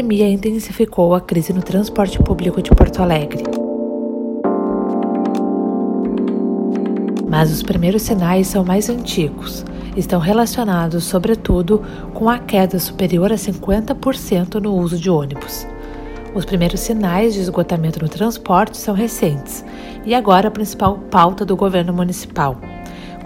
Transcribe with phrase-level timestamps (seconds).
[0.00, 3.44] pandemia intensificou a crise no transporte público de Porto Alegre.
[7.28, 9.62] Mas os primeiros sinais são mais antigos.
[9.94, 11.82] Estão relacionados, sobretudo,
[12.14, 15.66] com a queda superior a 50% no uso de ônibus.
[16.34, 19.62] Os primeiros sinais de esgotamento no transporte são recentes
[20.06, 22.58] e agora a principal pauta do governo municipal.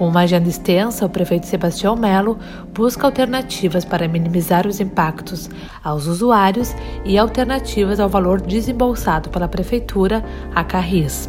[0.00, 2.38] Com uma agenda extensa, o prefeito Sebastião Melo
[2.72, 5.50] busca alternativas para minimizar os impactos
[5.84, 11.28] aos usuários e alternativas ao valor desembolsado pela prefeitura a Carris.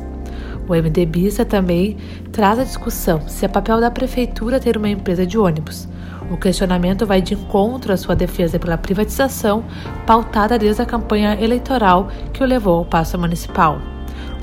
[0.70, 1.98] O MDBista também
[2.32, 5.86] traz a discussão se é papel da prefeitura ter uma empresa de ônibus.
[6.32, 9.66] O questionamento vai de encontro à sua defesa pela privatização,
[10.08, 13.91] pautada desde a campanha eleitoral que o levou ao passo municipal.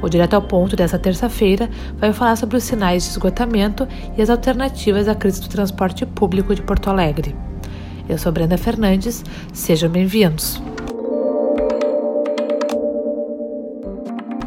[0.00, 4.30] O Direto ao Ponto dessa terça-feira vai falar sobre os sinais de esgotamento e as
[4.30, 7.34] alternativas à crise do transporte público de Porto Alegre.
[8.08, 10.62] Eu sou Brenda Fernandes, sejam bem-vindos.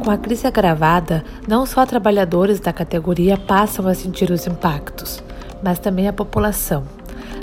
[0.03, 5.21] Com a crise agravada, não só trabalhadores da categoria passam a sentir os impactos,
[5.61, 7.00] mas também a população.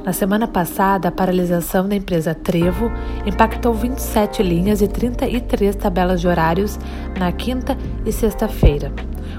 [0.08, 2.90] Na semana passada, a paralisação da empresa Trevo
[3.26, 6.80] impactou 27 linhas e 33 tabelas de horários
[7.18, 8.90] na quinta e sexta-feira.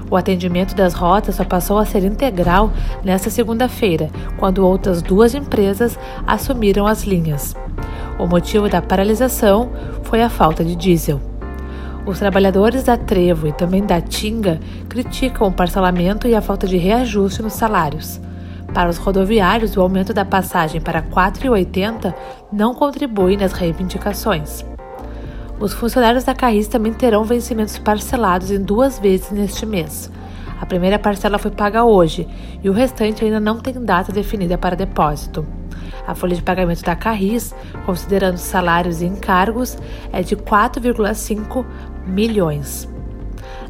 [0.08, 5.98] O atendimento das rotas só passou a ser integral nesta segunda-feira, quando outras duas empresas
[6.24, 7.56] assumiram as linhas.
[8.16, 9.72] O motivo da paralisação
[10.04, 11.20] foi a falta de diesel.
[12.06, 16.76] Os trabalhadores da Trevo e também da Tinga criticam o parcelamento e a falta de
[16.76, 18.20] reajuste nos salários.
[18.74, 22.14] Para os rodoviários, o aumento da passagem para R$ 4,80
[22.52, 24.64] não contribui nas reivindicações.
[25.58, 30.10] Os funcionários da Carris também terão vencimentos parcelados em duas vezes neste mês.
[30.60, 32.28] A primeira parcela foi paga hoje
[32.62, 35.46] e o restante ainda não tem data definida para depósito.
[36.06, 37.54] A folha de pagamento da Carris,
[37.86, 39.76] considerando salários e encargos,
[40.12, 41.64] é de 4,5
[42.06, 42.89] milhões.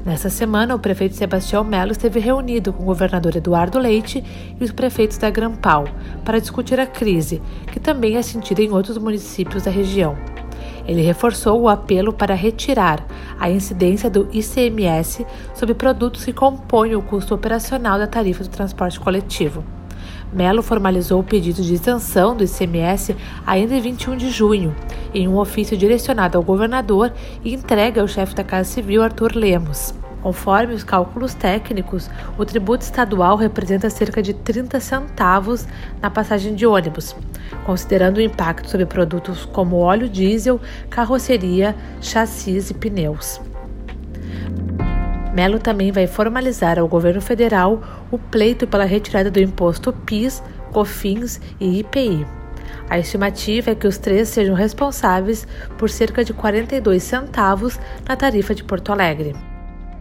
[0.04, 4.24] Nessa semana, o prefeito Sebastião Melo esteve reunido com o governador Eduardo Leite
[4.58, 5.84] e os prefeitos da Grampal
[6.24, 10.16] para discutir a crise, que também é sentida em outros municípios da região.
[10.86, 13.06] Ele reforçou o apelo para retirar
[13.38, 18.98] a incidência do ICMS sobre produtos que compõem o custo operacional da tarifa do transporte
[18.98, 19.62] coletivo.
[20.32, 24.74] Melo formalizou o pedido de isenção do ICMS ainda em 21 de junho,
[25.12, 27.12] em um ofício direcionado ao governador
[27.44, 29.92] e entregue ao chefe da Casa Civil, Arthur Lemos.
[30.22, 35.66] Conforme os cálculos técnicos, o tributo estadual representa cerca de 30 centavos
[36.00, 37.16] na passagem de ônibus,
[37.64, 40.60] considerando o impacto sobre produtos como óleo diesel,
[40.90, 43.40] carroceria, chassis e pneus.
[45.40, 51.40] Melo também vai formalizar ao governo federal o pleito pela retirada do imposto PIS, COFINS
[51.58, 52.26] e IPI.
[52.90, 55.48] A estimativa é que os três sejam responsáveis
[55.78, 59.34] por cerca de 42 centavos na tarifa de Porto Alegre.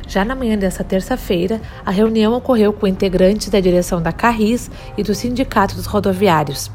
[0.10, 5.04] Já na manhã desta terça-feira, a reunião ocorreu com integrantes da direção da Carris e
[5.04, 6.70] do Sindicato dos Rodoviários.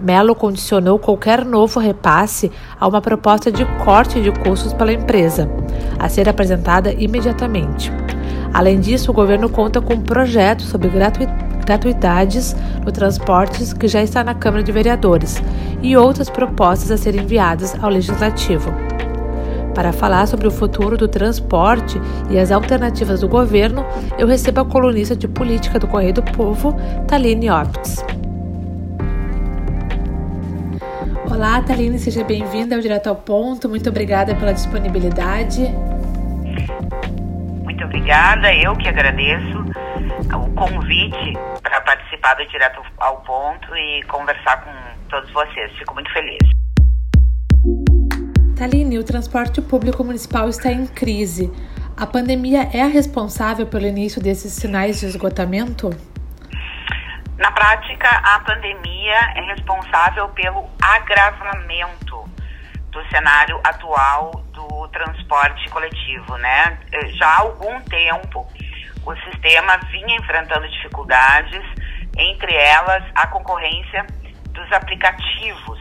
[0.00, 5.48] Melo condicionou qualquer novo repasse a uma proposta de corte de custos pela empresa,
[5.98, 7.92] a ser apresentada imediatamente.
[8.52, 10.90] Além disso, o governo conta com um projeto sobre
[11.64, 12.54] gratuidades
[12.84, 15.42] no transportes que já está na Câmara de Vereadores
[15.82, 18.70] e outras propostas a serem enviadas ao Legislativo.
[19.74, 21.98] Para falar sobre o futuro do transporte
[22.30, 23.84] e as alternativas do governo,
[24.18, 26.76] eu recebo a colunista de política do Correio do Povo,
[27.08, 28.04] Taline Optes.
[31.32, 33.66] Olá, Taline, seja bem-vinda ao Direto ao Ponto.
[33.66, 35.62] Muito obrigada pela disponibilidade.
[37.64, 39.60] Muito obrigada, eu que agradeço
[40.28, 41.32] o convite
[41.62, 44.70] para participar do Direto ao Ponto e conversar com
[45.08, 45.72] todos vocês.
[45.78, 46.38] Fico muito feliz.
[48.54, 51.50] Taline, o transporte público municipal está em crise.
[51.96, 56.11] A pandemia é a responsável pelo início desses sinais de esgotamento?
[57.38, 62.24] Na prática, a pandemia é responsável pelo agravamento
[62.90, 66.78] do cenário atual do transporte coletivo, né?
[67.14, 68.46] Já há algum tempo,
[69.04, 71.64] o sistema vinha enfrentando dificuldades,
[72.16, 74.06] entre elas a concorrência
[74.50, 75.80] dos aplicativos,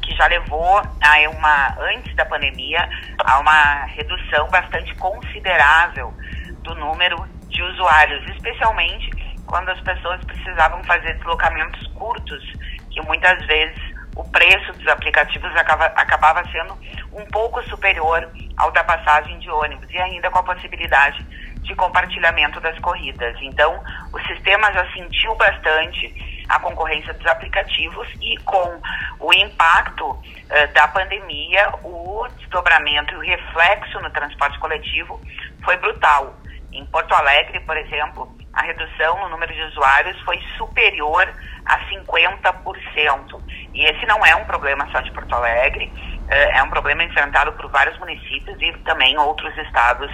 [0.00, 2.88] que já levou a uma antes da pandemia
[3.24, 6.14] a uma redução bastante considerável
[6.62, 7.16] do número
[7.48, 12.52] de usuários, especialmente quando as pessoas precisavam fazer deslocamentos curtos,
[12.90, 16.78] que muitas vezes o preço dos aplicativos acaba, acabava sendo
[17.12, 21.24] um pouco superior ao da passagem de ônibus e ainda com a possibilidade
[21.62, 23.36] de compartilhamento das corridas.
[23.40, 23.80] Então,
[24.12, 28.80] o sistema já sentiu bastante a concorrência dos aplicativos e com
[29.20, 35.20] o impacto uh, da pandemia, o desdobramento e o reflexo no transporte coletivo
[35.64, 36.34] foi brutal.
[36.72, 41.28] Em Porto Alegre, por exemplo, a redução no número de usuários foi superior
[41.64, 43.40] a 50%.
[43.74, 45.90] E esse não é um problema só de Porto Alegre,
[46.26, 50.10] uh, é um problema enfrentado por vários municípios e também outros estados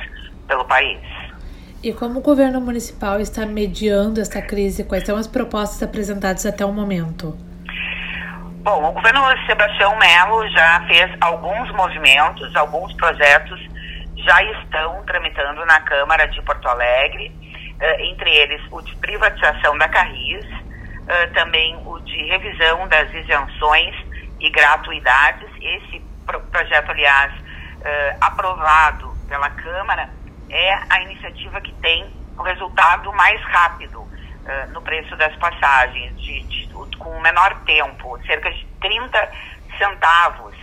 [0.47, 1.01] pelo país.
[1.83, 4.85] E como o governo municipal está mediando essa crise?
[4.85, 7.39] Quais são as propostas apresentadas até o momento?
[8.63, 13.61] Bom, o governo Sebastião Melo já fez alguns movimentos, alguns projetos
[14.17, 17.33] já estão tramitando na Câmara de Porto Alegre,
[18.01, 23.95] entre eles o de privatização da Carris, uh, também o de revisão das isenções
[24.41, 25.49] e gratuidades.
[25.61, 30.11] Esse pro projeto, aliás, uh, aprovado pela Câmara,
[30.51, 36.43] é a iniciativa que tem o resultado mais rápido uh, no preço das passagens, de,
[36.43, 39.31] de, com o menor tempo, cerca de 30
[39.79, 40.57] centavos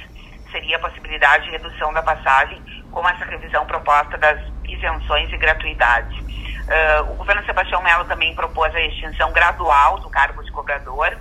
[0.52, 6.18] seria a possibilidade de redução da passagem com essa revisão proposta das isenções e gratuidades.
[6.66, 11.16] Uh, o governo Sebastião Melo também propôs a extinção gradual do cargo de cobrador,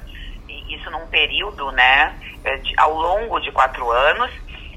[0.48, 2.14] e isso num período, né,
[2.44, 4.30] eh, de, ao longo de quatro anos,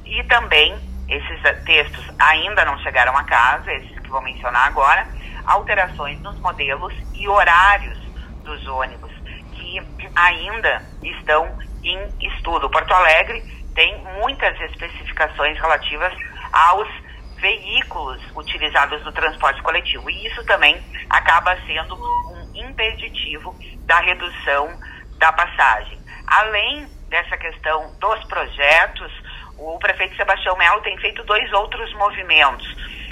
[0.06, 0.78] e também
[1.08, 5.08] esses textos ainda não chegaram a casa, esses que vou mencionar agora,
[5.46, 7.98] alterações nos modelos e horários
[8.44, 9.12] dos ônibus,
[9.54, 9.82] que
[10.16, 12.70] ainda estão em estudo.
[12.70, 13.42] Porto Alegre
[13.74, 16.14] tem muitas especificações relativas
[16.52, 16.90] aos
[17.40, 23.56] veículos utilizados no transporte coletivo, e isso também acaba sendo um impeditivo
[23.86, 24.78] da redução
[25.18, 26.00] da passagem.
[26.28, 29.12] Além dessa questão dos projetos,
[29.58, 32.68] o prefeito Sebastião Melo tem feito dois outros movimentos.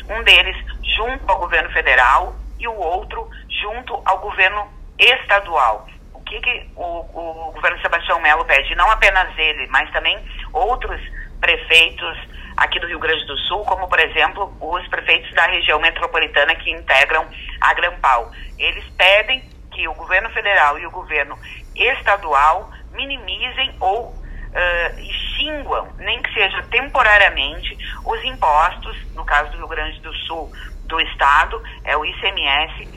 [0.09, 0.55] Um deles
[0.95, 3.27] junto ao governo federal e o outro
[3.61, 4.67] junto ao governo
[4.99, 5.87] estadual.
[6.13, 8.75] O que, que o, o governo Sebastião Melo pede?
[8.75, 10.17] Não apenas ele, mas também
[10.53, 10.99] outros
[11.39, 12.17] prefeitos
[12.57, 16.71] aqui do Rio Grande do Sul, como por exemplo os prefeitos da região metropolitana que
[16.71, 17.25] integram
[17.61, 18.31] a Grampal.
[18.57, 21.37] Eles pedem que o governo federal e o governo
[21.75, 24.07] estadual minimizem ou
[24.55, 30.51] uh, extinguam, nem que seja temporariamente, os impostos, no caso do Rio Grande do Sul,
[30.85, 32.87] do Estado, é o ICMS,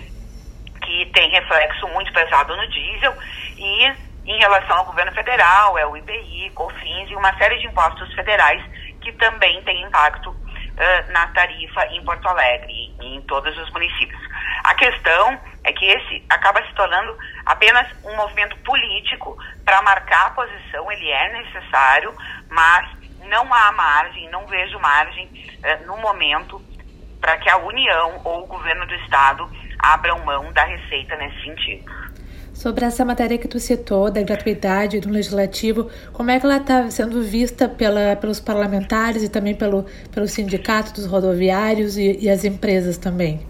[0.82, 3.14] que tem reflexo muito pesado no diesel,
[3.56, 8.12] e em relação ao governo federal, é o IPI, COFINS e uma série de impostos
[8.14, 8.62] federais
[9.00, 14.20] que também tem impacto uh, na tarifa em Porto Alegre e em todos os municípios.
[14.64, 17.16] A questão é que esse acaba se tornando
[17.46, 22.14] apenas um movimento político para marcar a posição, ele é necessário,
[22.50, 22.88] mas
[23.28, 25.28] não há margem, não vejo margem
[25.62, 26.60] eh, no momento
[27.20, 31.84] para que a União ou o governo do Estado abram mão da receita nesse sentido.
[32.52, 36.90] Sobre essa matéria que tu citou, da gratuidade do legislativo, como é que ela está
[36.90, 42.44] sendo vista pela, pelos parlamentares e também pelo, pelo sindicato dos rodoviários e, e as
[42.44, 43.46] empresas também?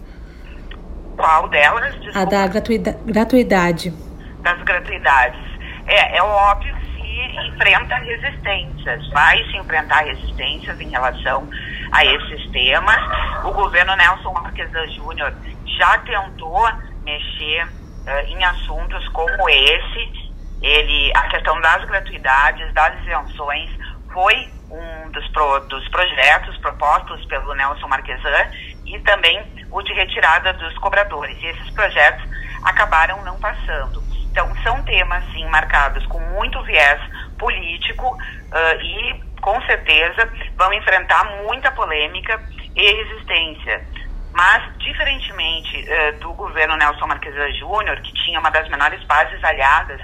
[1.15, 1.93] Qual delas?
[1.95, 2.19] Desculpa.
[2.19, 3.93] A da gratuida, gratuidade.
[4.41, 5.41] Das gratuidades.
[5.87, 11.49] É, é óbvio que se enfrenta resistências, vai se enfrentar resistências em relação
[11.91, 12.97] a esses temas.
[13.43, 15.33] O governo Nelson Marquesa Júnior
[15.65, 16.69] já tentou
[17.03, 17.67] mexer
[18.09, 20.29] uh, em assuntos como esse.
[20.61, 23.69] Ele, a questão das gratuidades, das isenções,
[24.11, 28.51] foi um dos, pro, dos projetos propostos pelo Nelson Marquesan
[28.85, 31.37] e também o de retirada dos cobradores.
[31.41, 32.23] E esses projetos
[32.63, 34.03] acabaram não passando.
[34.31, 37.01] Então, são temas, sim, marcados com muito viés
[37.37, 42.39] político uh, e, com certeza, vão enfrentar muita polêmica
[42.75, 43.87] e resistência.
[44.33, 50.01] Mas, diferentemente uh, do governo Nelson Marquesa Júnior, que tinha uma das menores bases aliadas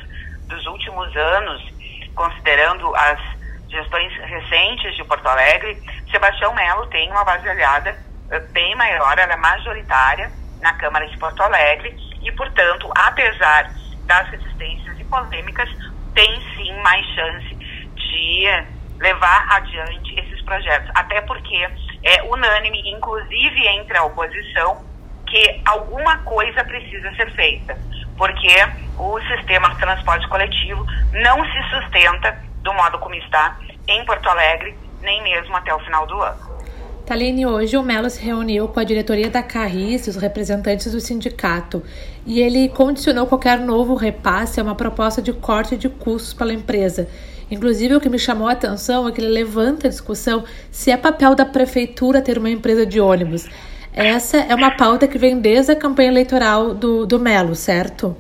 [0.48, 1.62] dos últimos anos,
[2.16, 3.20] considerando as
[3.70, 7.98] gestões recentes de Porto Alegre, Sebastião Melo tem uma base aliada
[8.52, 13.70] bem maior, ela é majoritária na Câmara de Porto Alegre e, portanto, apesar
[14.06, 15.70] das resistências e polêmicas,
[16.14, 17.56] tem sim mais chance
[17.96, 18.66] de
[19.00, 20.90] levar adiante esses projetos.
[20.96, 21.70] Até porque
[22.06, 24.86] é unânime, inclusive entre a oposição,
[25.28, 27.76] que alguma coisa precisa ser feita,
[28.16, 28.54] porque
[28.98, 33.58] o sistema de transporte coletivo não se sustenta do modo como está
[33.88, 36.56] em Porto Alegre, nem mesmo até o final do ano.
[37.06, 41.84] Taline, hoje o Melo se reuniu com a diretoria da Carris os representantes do sindicato
[42.26, 47.08] e ele condicionou qualquer novo repasse a uma proposta de corte de custos pela empresa.
[47.50, 50.98] Inclusive, o que me chamou a atenção é que ele levanta a discussão se é
[50.98, 53.48] papel da prefeitura ter uma empresa de ônibus.
[53.94, 58.18] Essa é uma pauta que vem desde a campanha eleitoral do, do Melo, certo?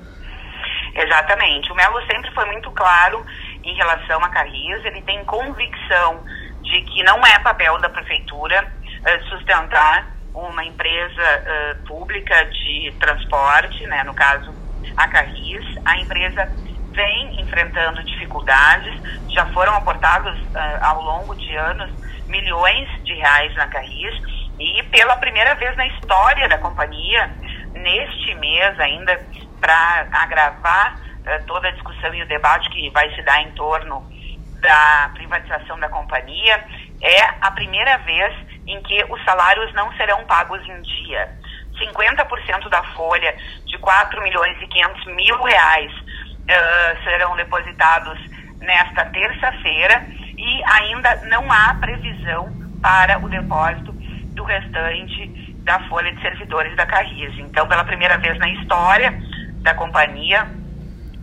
[0.95, 1.71] Exatamente.
[1.71, 3.25] O Melo sempre foi muito claro
[3.63, 6.23] em relação a Carris, ele tem convicção
[6.61, 13.85] de que não é papel da prefeitura uh, sustentar uma empresa uh, pública de transporte,
[13.87, 14.53] né, no caso
[14.95, 15.65] a Carris.
[15.83, 16.49] A empresa
[16.95, 18.93] vem enfrentando dificuldades,
[19.29, 21.91] já foram aportados uh, ao longo de anos
[22.27, 24.15] milhões de reais na Carris
[24.59, 27.29] e pela primeira vez na história da companhia,
[27.73, 29.21] neste mês ainda,
[29.59, 34.09] para agravar uh, toda a discussão e o debate que vai se dar em torno
[34.61, 36.63] da privatização da companhia,
[37.01, 38.33] é a primeira vez
[38.65, 41.29] em que os salários não serão pagos em dia.
[41.75, 43.35] 50% da folha
[43.65, 45.91] de 4 milhões e 500 mil reais
[46.45, 48.19] uh, serão depositados
[48.59, 50.05] nesta terça-feira
[50.37, 53.91] e ainda não há previsão para o depósito
[54.33, 57.33] do restante da folha de servidores da Carris.
[57.39, 59.13] Então, pela primeira vez na história
[59.61, 60.47] da companhia,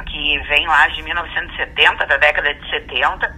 [0.06, 3.36] que vem lá de 1970, da década de 70,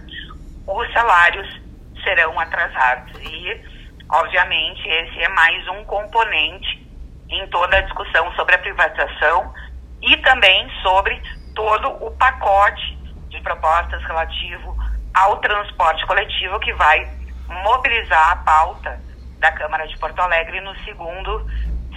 [0.67, 1.61] os salários
[2.03, 3.13] serão atrasados.
[3.21, 3.61] E,
[4.09, 6.85] obviamente, esse é mais um componente
[7.29, 9.53] em toda a discussão sobre a privatização
[10.01, 11.21] e também sobre
[11.55, 12.97] todo o pacote
[13.29, 14.77] de propostas relativo
[15.13, 17.09] ao transporte coletivo que vai
[17.47, 18.99] mobilizar a pauta
[19.39, 21.45] da Câmara de Porto Alegre no segundo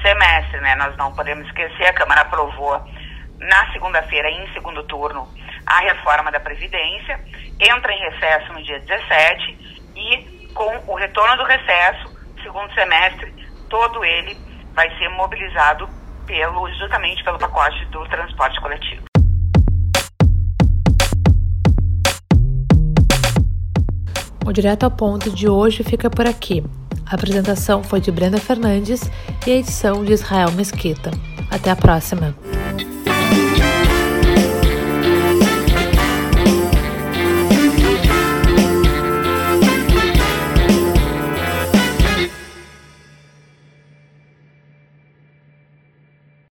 [0.00, 0.74] semestre, né?
[0.76, 2.80] Nós não podemos esquecer, a Câmara aprovou
[3.38, 5.28] na segunda-feira, em segundo turno,
[5.66, 7.20] a reforma da Previdência,
[7.60, 13.32] entra em recesso no dia 17 e com o retorno do recesso, segundo semestre,
[13.68, 14.36] todo ele
[14.74, 15.88] vai ser mobilizado
[16.26, 19.08] pelo, justamente pelo pacote do transporte coletivo.
[24.48, 26.64] O Direto ao Ponto de hoje fica por aqui.
[27.04, 29.02] A apresentação foi de Brenda Fernandes
[29.46, 31.10] e a edição de Israel Mesquita.
[31.50, 32.34] Até a próxima!